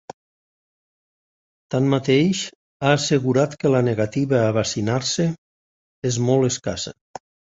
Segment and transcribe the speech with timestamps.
[1.75, 2.39] Tanmateix,
[2.87, 5.29] ha assegurat que la negativa a vaccinar-se
[6.13, 6.95] és molt escassa.